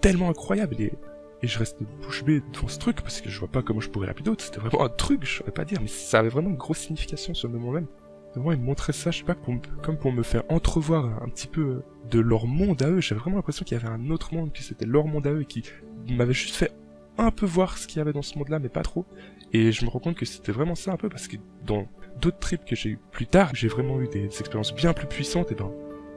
tellement 0.02 0.30
incroyable 0.30 0.80
et, 0.80 0.94
et 1.42 1.48
je 1.48 1.60
reste 1.60 1.84
bouche 2.02 2.24
bée 2.24 2.42
devant 2.54 2.70
ce 2.70 2.80
truc 2.80 3.02
parce 3.02 3.20
que 3.22 3.30
je 3.30 3.38
vois 3.38 3.50
pas 3.50 3.62
comment 3.62 3.82
je 3.82 3.90
pourrais 3.90 4.08
l'appeler 4.08 4.26
d'autre. 4.26 4.44
C'était 4.44 4.60
vraiment 4.60 4.84
un 4.84 4.90
truc, 4.90 5.26
je 5.26 5.38
saurais 5.38 5.52
pas 5.52 5.66
dire, 5.66 5.80
mais 5.82 5.88
ça 5.88 6.20
avait 6.20 6.30
vraiment 6.30 6.50
une 6.50 6.58
grosse 6.58 6.80
signification 6.80 7.34
sur 7.34 7.50
le 7.50 7.58
moment 7.58 7.74
même. 7.74 7.88
Vraiment, 8.36 8.52
ils 8.52 8.60
me 8.60 8.66
montraient 8.66 8.94
ça, 8.94 9.12
je 9.12 9.20
sais 9.20 9.24
pas, 9.24 9.36
comme 9.36 9.98
pour 9.98 10.12
me 10.12 10.24
faire 10.24 10.44
entrevoir 10.50 11.24
un 11.24 11.30
petit 11.30 11.48
peu 11.48 11.82
de 12.10 12.20
leur 12.20 12.46
monde 12.46 12.82
à 12.82 12.90
eux. 12.90 13.02
J'avais 13.02 13.20
vraiment 13.20 13.38
l'impression 13.38 13.66
qu'il 13.66 13.78
y 13.78 13.82
avait 13.82 13.92
un 13.92 14.10
autre 14.12 14.34
monde, 14.34 14.54
que 14.54 14.62
c'était 14.62 14.86
leur 14.86 15.06
monde 15.06 15.26
à 15.28 15.32
eux 15.32 15.42
et 15.42 15.46
qui 15.46 15.64
m'avait 16.10 16.34
juste 16.34 16.56
fait 16.56 16.72
un 17.18 17.32
peu 17.32 17.46
voir 17.46 17.78
ce 17.78 17.88
qu'il 17.88 17.98
y 17.98 18.02
avait 18.02 18.14
dans 18.14 18.22
ce 18.22 18.38
monde-là, 18.38 18.60
mais 18.60 18.70
pas 18.70 18.84
trop. 18.84 19.06
Et 19.52 19.72
je 19.72 19.84
me 19.84 19.90
rends 19.90 20.00
compte 20.00 20.16
que 20.16 20.26
c'était 20.26 20.52
vraiment 20.52 20.76
ça 20.76 20.92
un 20.92 20.98
peu 20.98 21.10
parce 21.10 21.28
que 21.28 21.38
dans 21.66 21.88
d'autres 22.22 22.40
trips 22.40 22.66
que 22.66 22.76
j'ai 22.76 22.92
eu 22.92 23.00
plus 23.12 23.28
tard, 23.28 23.52
j'ai 23.54 23.68
vraiment 23.68 24.00
eu 24.00 24.08
des 24.08 24.26
expériences 24.26 24.74
bien 24.74 24.94
plus 24.94 25.08
puissantes. 25.08 25.52
Et 25.52 25.56
ben 25.56 25.72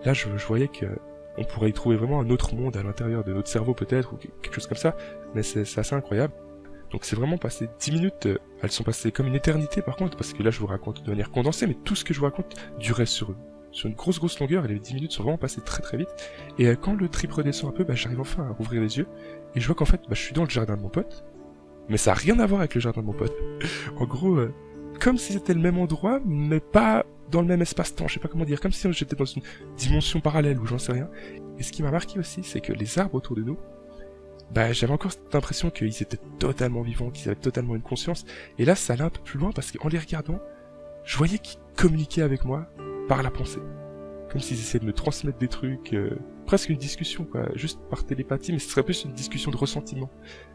là, 0.05 0.13
je, 0.13 0.27
je 0.37 0.47
voyais 0.47 0.69
que 0.69 0.87
on 1.39 1.45
pourrait 1.45 1.71
y 1.71 1.73
trouver 1.73 1.97
vraiment 1.97 2.21
un 2.21 2.29
autre 2.31 2.55
monde 2.55 2.77
à 2.77 2.83
l'intérieur 2.83 3.25
de 3.25 3.33
notre 3.33 3.49
cerveau 3.49 3.73
peut-être 3.73 4.13
ou 4.13 4.17
quelque 4.17 4.55
chose 4.55 4.67
comme 4.67 4.77
ça. 4.77 4.97
Mais 5.35 5.43
c'est 5.43 5.79
assez 5.79 5.95
incroyable. 5.95 6.35
Donc 6.93 7.05
c'est 7.05 7.17
vraiment 7.17 7.39
passé 7.39 7.69
10 7.81 7.93
minutes, 7.93 8.27
euh, 8.27 8.39
elles 8.63 8.71
sont 8.71 8.85
passées 8.85 9.13
comme 9.13 9.27
une 9.27 9.35
éternité 9.35 9.81
par 9.81 9.97
contre, 9.97 10.17
parce 10.17 10.33
que 10.33 10.43
là 10.43 10.51
je 10.51 10.61
vous 10.61 10.67
raconte 10.67 11.03
de 11.03 11.11
manière 11.11 11.31
condensée, 11.31 11.67
mais 11.67 11.77
tout 11.85 11.95
ce 11.95 12.05
que 12.05 12.13
je 12.13 12.21
vous 12.21 12.27
raconte 12.27 12.55
durait 12.79 13.07
sur, 13.07 13.35
sur 13.71 13.89
une 13.89 13.95
grosse 13.95 14.19
grosse 14.19 14.39
longueur, 14.39 14.67
et 14.67 14.69
les 14.69 14.79
10 14.79 14.95
minutes 14.95 15.13
sont 15.13 15.23
vraiment 15.23 15.39
passées 15.39 15.63
très 15.63 15.83
très 15.83 15.97
vite. 15.97 16.11
Et 16.59 16.67
euh, 16.67 16.77
quand 16.77 16.95
le 16.95 17.09
trip 17.09 17.33
redescend 17.33 17.71
un 17.71 17.73
peu, 17.73 17.85
bah, 17.85 17.95
j'arrive 17.95 18.21
enfin 18.21 18.45
à 18.45 18.53
rouvrir 18.53 18.83
les 18.83 18.99
yeux, 18.99 19.07
et 19.55 19.61
je 19.61 19.67
vois 19.67 19.75
qu'en 19.75 19.87
fait 19.87 20.03
bah, 20.03 20.15
je 20.15 20.21
suis 20.21 20.35
dans 20.35 20.45
le 20.45 20.51
jardin 20.51 20.77
de 20.77 20.83
mon 20.83 20.91
pote, 20.91 21.25
mais 21.89 21.97
ça 21.97 22.13
a 22.13 22.15
rien 22.15 22.39
à 22.39 22.47
voir 22.47 22.61
avec 22.61 22.75
le 22.75 22.81
jardin 22.81 23.01
de 23.01 23.07
mon 23.07 23.15
pote. 23.15 23.33
en 23.97 24.05
gros, 24.05 24.37
euh, 24.37 24.55
comme 25.01 25.17
si 25.17 25.33
c'était 25.33 25.55
le 25.55 25.61
même 25.61 25.79
endroit, 25.79 26.21
mais 26.27 26.61
pas 26.61 27.07
dans 27.31 27.41
le 27.41 27.47
même 27.47 27.63
espace-temps, 27.63 28.07
je 28.09 28.15
sais 28.15 28.21
pas 28.21 28.29
comment 28.29 28.45
dire, 28.45 28.61
comme 28.61 28.73
si 28.73 28.93
j'étais 28.93 29.17
dans 29.17 29.25
une 29.25 29.43
dimension 29.79 30.21
parallèle 30.21 30.59
ou 30.59 30.67
j'en 30.67 30.79
sais 30.79 30.93
rien. 30.93 31.09
Et 31.59 31.63
ce 31.63 31.73
qui 31.73 31.83
m'a 31.83 31.91
marqué 31.91 32.19
aussi, 32.19 32.45
c'est 32.45 32.61
que 32.61 32.75
les 32.75 32.99
arbres 32.99 33.15
autour 33.15 33.35
de 33.35 33.43
nous, 33.43 33.57
bah 34.55 34.73
j'avais 34.73 34.93
encore 34.93 35.13
cette 35.13 35.35
impression 35.35 35.71
qu'ils 35.71 36.03
étaient 36.03 36.19
totalement 36.39 36.83
vivants, 36.83 37.11
qu'ils 37.11 37.31
avaient 37.31 37.41
totalement 37.41 37.75
une 37.75 37.83
conscience. 37.83 38.25
Et 38.59 38.65
là, 38.65 38.75
ça 38.75 38.93
allait 38.93 39.03
un 39.03 39.11
peu 39.11 39.23
plus 39.23 39.39
loin 39.39 39.51
parce 39.53 39.73
qu'en 39.73 39.89
les 39.89 39.99
regardant, 39.99 40.39
je 41.05 41.17
voyais 41.17 41.39
qu'ils 41.39 41.61
communiquaient 41.77 42.23
avec 42.23 42.45
moi 42.45 42.69
par 43.09 43.23
la 43.23 43.31
pensée. 43.31 43.61
Comme 44.31 44.41
s'ils 44.41 44.59
essayaient 44.59 44.81
de 44.81 44.87
me 44.87 44.93
transmettre 44.93 45.39
des 45.39 45.49
trucs, 45.49 45.93
euh, 45.93 46.19
presque 46.47 46.71
une 46.71 46.77
discussion, 46.79 47.25
quoi, 47.25 47.49
juste 47.55 47.81
par 47.91 48.05
télépathie, 48.05 48.53
mais 48.53 48.59
ce 48.59 48.69
serait 48.69 48.83
plus 48.83 49.05
une 49.05 49.13
discussion 49.13 49.51
de 49.51 49.57
ressentiment. 49.57 50.11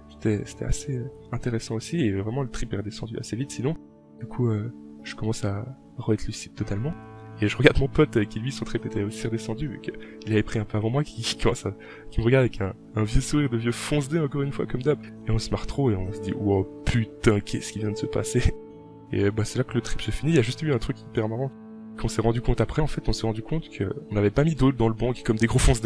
C'était 0.10 0.66
assez 0.66 0.98
euh, 0.98 1.12
intéressant 1.32 1.76
aussi, 1.76 2.00
et 2.00 2.12
vraiment 2.14 2.42
le 2.42 2.50
trip 2.50 2.74
est 2.74 2.78
redescendu 2.78 3.18
assez 3.20 3.36
vite 3.36 3.52
sinon. 3.52 3.76
Du 4.20 4.26
coup, 4.26 4.48
euh, 4.48 4.74
je 5.04 5.16
commence 5.16 5.46
à 5.46 5.66
re-être 5.98 6.26
lucide 6.26 6.56
totalement. 6.56 6.94
Et 7.42 7.48
je 7.48 7.58
regarde 7.58 7.80
mon 7.80 7.88
pote 7.88 8.26
qui 8.26 8.40
lui 8.40 8.52
son 8.52 8.66
trip 8.66 8.86
était 8.86 9.04
aussi 9.04 9.28
redescendu 9.28 9.80
qu'il 9.82 10.32
avait 10.32 10.44
pris 10.44 10.60
un 10.60 10.66
peu 10.66 10.78
avant 10.78 10.90
moi 10.90 11.04
qui, 11.04 11.22
qui 11.22 11.38
commence 11.38 11.66
à, 11.66 11.74
qui 12.10 12.20
me 12.20 12.26
regarde 12.26 12.46
avec 12.46 12.62
un, 12.62 12.74
un 12.96 13.04
vieux 13.04 13.22
sourire 13.22 13.50
de 13.50 13.58
vieux 13.58 13.72
fonce 13.72 14.10
encore 14.14 14.42
une 14.42 14.52
fois 14.52 14.66
comme 14.66 14.82
d'hab. 14.82 15.00
Et 15.28 15.32
on 15.32 15.40
se 15.40 15.50
marre 15.52 15.68
trop 15.68 15.92
et 15.92 15.96
on 15.96 16.12
se 16.12 16.22
dit 16.22 16.34
wow 16.34 16.68
putain 16.86 17.40
qu'est-ce 17.40 17.74
qui 17.74 17.80
vient 17.80 17.92
de 17.92 17.98
se 17.98 18.06
passer? 18.06 18.54
Et 19.14 19.32
bah 19.32 19.46
c'est 19.46 19.58
là 19.58 19.64
que 19.64 19.74
le 19.74 19.80
trip 19.80 20.02
se 20.02 20.12
finit. 20.12 20.34
Il 20.34 20.36
y 20.36 20.40
a 20.40 20.42
juste 20.42 20.62
eu 20.62 20.74
un 20.74 20.80
truc 20.80 21.00
hyper 21.00 21.30
marrant 21.30 21.50
qu'on 21.98 22.08
s'est 22.08 22.22
rendu 22.22 22.42
compte 22.42 22.62
après, 22.62 22.82
en 22.82 22.88
fait, 22.88 23.10
on 23.10 23.14
s'est 23.14 23.28
rendu 23.28 23.42
compte 23.42 23.66
qu'on 23.76 24.16
n'avait 24.16 24.30
pas 24.30 24.44
mis 24.44 24.56
d'eau 24.56 24.72
dans 24.72 24.88
le 24.88 24.94
banc, 24.94 25.14
comme 25.26 25.38
des 25.38 25.48
gros 25.48 25.60
fonce 25.60 25.82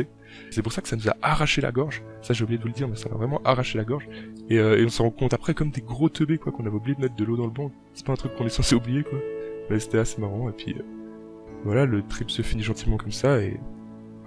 C'est 0.51 0.61
pour 0.61 0.71
ça 0.71 0.81
que 0.81 0.87
ça 0.87 0.95
nous 0.95 1.09
a 1.09 1.15
arraché 1.21 1.61
la 1.61 1.71
gorge. 1.71 2.03
Ça, 2.21 2.33
j'ai 2.33 2.43
oublié 2.43 2.57
de 2.57 2.63
vous 2.63 2.67
le 2.67 2.73
dire, 2.73 2.87
mais 2.87 2.95
ça 2.95 3.09
m'a 3.09 3.15
vraiment 3.15 3.41
arraché 3.43 3.77
la 3.77 3.85
gorge. 3.85 4.07
Et, 4.49 4.59
euh, 4.59 4.79
et 4.79 4.85
on 4.85 4.89
s'en 4.89 5.05
rend 5.05 5.11
compte 5.11 5.33
après 5.33 5.53
comme 5.53 5.71
des 5.71 5.81
gros 5.81 6.09
teubés, 6.09 6.37
quoi, 6.37 6.51
qu'on 6.51 6.65
avait 6.65 6.75
oublié 6.75 6.95
de 6.95 7.01
mettre 7.01 7.15
de 7.15 7.23
l'eau 7.23 7.37
dans 7.37 7.45
le 7.45 7.51
banc. 7.51 7.71
C'est 7.93 8.05
pas 8.05 8.13
un 8.13 8.17
truc 8.17 8.35
qu'on 8.35 8.45
est 8.45 8.49
censé 8.49 8.75
oublier, 8.75 9.03
quoi. 9.03 9.19
Mais 9.69 9.79
c'était 9.79 9.99
assez 9.99 10.19
marrant, 10.21 10.49
et 10.49 10.53
puis, 10.53 10.75
euh, 10.77 10.83
voilà, 11.63 11.85
le 11.85 12.01
trip 12.01 12.31
se 12.31 12.41
finit 12.41 12.63
gentiment 12.63 12.97
comme 12.97 13.11
ça, 13.11 13.41
et 13.41 13.59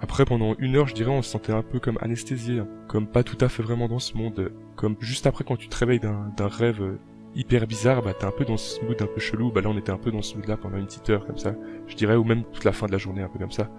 après, 0.01 0.25
pendant 0.25 0.55
une 0.59 0.75
heure, 0.75 0.87
je 0.87 0.93
dirais, 0.93 1.11
on 1.11 1.21
se 1.21 1.31
sentait 1.31 1.53
un 1.53 1.63
peu 1.63 1.79
comme 1.79 1.97
anesthésié, 2.01 2.59
hein. 2.59 2.67
comme 2.87 3.07
pas 3.07 3.23
tout 3.23 3.37
à 3.39 3.49
fait 3.49 3.63
vraiment 3.63 3.87
dans 3.87 3.99
ce 3.99 4.15
monde, 4.17 4.51
comme 4.75 4.95
juste 4.99 5.25
après 5.25 5.43
quand 5.43 5.55
tu 5.55 5.69
te 5.69 5.77
réveilles 5.77 5.99
d'un 5.99 6.47
rêve 6.47 6.81
euh, 6.81 6.99
hyper 7.33 7.65
bizarre, 7.65 8.01
bah 8.01 8.13
t'es 8.13 8.25
un 8.25 8.31
peu 8.31 8.45
dans 8.45 8.57
ce 8.57 8.83
mood 8.83 9.01
un 9.01 9.07
peu 9.07 9.19
chelou, 9.19 9.51
bah 9.51 9.61
là 9.61 9.69
on 9.69 9.77
était 9.77 9.91
un 9.91 9.97
peu 9.97 10.11
dans 10.11 10.21
ce 10.21 10.35
mood 10.35 10.47
là 10.47 10.57
pendant 10.57 10.77
une 10.77 10.85
petite 10.85 11.09
heure 11.09 11.25
comme 11.25 11.37
ça, 11.37 11.55
je 11.87 11.95
dirais, 11.95 12.15
ou 12.15 12.23
même 12.23 12.43
toute 12.43 12.65
la 12.65 12.73
fin 12.73 12.87
de 12.87 12.91
la 12.91 12.97
journée 12.97 13.21
un 13.21 13.29
peu 13.29 13.39
comme 13.39 13.51
ça. 13.51 13.69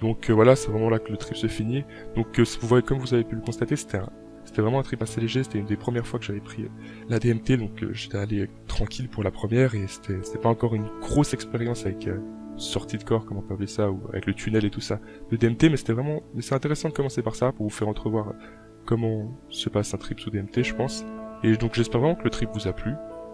Donc 0.00 0.30
euh, 0.30 0.32
voilà, 0.32 0.56
c'est 0.56 0.70
vraiment 0.70 0.90
là 0.90 0.98
que 0.98 1.12
le 1.12 1.18
trip 1.18 1.36
se 1.36 1.46
finit. 1.46 1.84
Donc 2.16 2.38
euh, 2.38 2.44
vous 2.60 2.66
voyez, 2.66 2.82
comme 2.82 2.98
vous 2.98 3.14
avez 3.14 3.24
pu 3.24 3.36
le 3.36 3.42
constater, 3.42 3.76
c'était 3.76 4.00
vraiment 4.56 4.80
un 4.80 4.82
trip 4.82 5.02
assez 5.02 5.20
léger, 5.20 5.42
c'était 5.42 5.58
une 5.58 5.66
des 5.66 5.76
premières 5.76 6.06
fois 6.06 6.18
que 6.18 6.24
j'avais 6.24 6.40
pris 6.40 6.66
la 7.08 7.18
DMT, 7.18 7.58
donc 7.58 7.84
j'étais 7.92 8.18
allé 8.18 8.48
tranquille 8.66 9.08
pour 9.10 9.22
la 9.22 9.30
première 9.30 9.74
et 9.74 9.86
c'était 9.86 10.38
pas 10.38 10.48
encore 10.48 10.74
une 10.74 10.88
grosse 11.00 11.34
expérience 11.34 11.86
avec 11.86 12.08
sortie 12.56 12.98
de 12.98 13.04
corps, 13.04 13.24
comment 13.26 13.40
on 13.40 13.42
peut 13.42 13.54
appeler 13.54 13.66
ça, 13.66 13.90
ou 13.90 14.00
avec 14.10 14.26
le 14.26 14.34
tunnel 14.34 14.64
et 14.64 14.70
tout 14.70 14.80
ça, 14.80 15.00
de 15.30 15.36
DMT, 15.36 15.70
mais 15.70 15.76
c'était 15.76 15.92
vraiment, 15.92 16.22
mais 16.34 16.42
c'est 16.42 16.54
intéressant 16.54 16.88
de 16.88 16.94
commencer 16.94 17.22
par 17.22 17.34
ça 17.34 17.52
pour 17.52 17.66
vous 17.66 17.70
faire 17.70 17.88
entrevoir 17.88 18.32
comment 18.84 19.36
se 19.48 19.68
passe 19.68 19.94
un 19.94 19.98
trip 19.98 20.20
sous 20.20 20.30
DMT, 20.30 20.62
je 20.62 20.74
pense. 20.74 21.04
Et 21.42 21.56
donc 21.56 21.74
j'espère 21.74 22.00
vraiment 22.00 22.14
que 22.14 22.24
le 22.24 22.30
trip 22.30 22.50
vous 22.54 22.68
a 22.68 22.72
plu. 22.72 22.92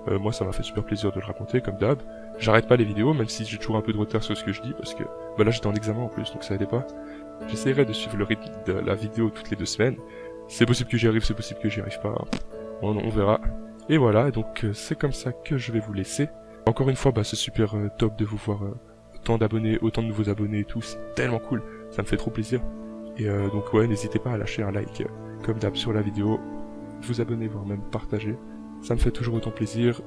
Euh, 0.09 0.19
moi 0.19 0.33
ça 0.33 0.45
m'a 0.45 0.53
fait 0.53 0.63
super 0.63 0.85
plaisir 0.85 1.13
de 1.13 1.21
le 1.21 1.27
raconter 1.27 1.61
comme 1.61 1.77
d'hab. 1.77 2.03
J'arrête 2.39 2.67
pas 2.67 2.77
les 2.77 2.85
vidéos 2.85 3.13
même 3.13 3.29
si 3.29 3.45
j'ai 3.45 3.59
toujours 3.59 3.77
un 3.77 3.83
peu 3.83 3.93
de 3.93 3.99
retard 3.99 4.23
sur 4.23 4.37
ce 4.37 4.43
que 4.43 4.53
je 4.53 4.63
dis 4.63 4.73
parce 4.73 4.95
que 4.95 5.05
bah 5.37 5.45
là 5.45 5.51
j'étais 5.51 5.67
en 5.67 5.75
examen 5.75 6.01
en 6.01 6.09
plus 6.09 6.33
donc 6.33 6.43
ça 6.43 6.55
aidait 6.55 6.67
pas. 6.67 6.87
J'essaierai 7.49 7.85
de 7.85 7.93
suivre 7.93 8.17
le 8.17 8.25
rythme 8.25 8.51
de 8.67 8.73
la 8.73 8.95
vidéo 8.95 9.31
toutes 9.31 9.51
les 9.51 9.57
deux 9.57 9.67
semaines. 9.67 9.97
C'est 10.49 10.67
possible 10.67 10.91
que 10.91 10.97
j'y 10.97 11.07
arrive, 11.07 11.25
c'est 11.25 11.35
possible 11.35 11.61
que 11.61 11.69
j'y 11.69 11.81
arrive 11.81 12.01
pas. 12.01 12.15
On, 12.83 12.97
on 12.97 13.09
verra. 13.11 13.41
Et 13.89 13.99
voilà, 13.99 14.31
donc 14.31 14.65
euh, 14.65 14.73
c'est 14.73 14.99
comme 14.99 15.13
ça 15.13 15.33
que 15.33 15.59
je 15.59 15.71
vais 15.71 15.81
vous 15.81 15.93
laisser. 15.93 16.29
Encore 16.67 16.89
une 16.89 16.97
fois, 16.97 17.13
bah 17.13 17.25
c'est 17.25 17.37
super 17.37 17.77
euh, 17.77 17.89
top 17.99 18.17
de 18.17 18.25
vous 18.25 18.37
voir 18.37 18.63
autant 19.21 19.39
d'abonnés, 19.39 19.79
autant 19.83 20.03
de 20.03 20.09
nouveaux 20.09 20.29
abonnés 20.29 20.61
et 20.61 20.65
tout, 20.65 20.83
c'est 20.83 21.15
tellement 21.15 21.39
cool, 21.39 21.63
ça 21.91 22.03
me 22.03 22.07
fait 22.07 22.17
trop 22.17 22.31
plaisir. 22.31 22.61
Et 23.17 23.27
donc 23.27 23.73
ouais, 23.73 23.87
n'hésitez 23.87 24.19
pas 24.19 24.33
à 24.33 24.39
lâcher 24.39 24.63
un 24.63 24.71
like 24.71 25.05
comme 25.45 25.59
d'hab 25.59 25.75
sur 25.75 25.93
la 25.93 26.03
vidéo, 26.03 26.39
vous 27.03 27.21
abonner, 27.21 27.49
voire 27.49 27.67
même 27.67 27.83
partager. 27.91 28.37
Ça 28.83 28.95
me 28.95 29.01
fait 29.01 29.11
toujours 29.11 29.35
autant 29.35 29.51
plaisir. 29.51 30.01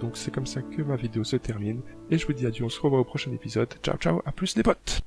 Donc 0.00 0.16
c'est 0.16 0.32
comme 0.32 0.46
ça 0.46 0.62
que 0.62 0.82
ma 0.82 0.96
vidéo 0.96 1.24
se 1.24 1.36
termine. 1.36 1.82
Et 2.10 2.18
je 2.18 2.26
vous 2.26 2.32
dis 2.32 2.46
adieu, 2.46 2.64
on 2.64 2.68
se 2.68 2.80
revoit 2.80 3.00
au 3.00 3.04
prochain 3.04 3.32
épisode. 3.32 3.68
Ciao 3.82 3.96
ciao, 3.98 4.22
à 4.24 4.32
plus 4.32 4.56
les 4.56 4.62
potes 4.62 4.98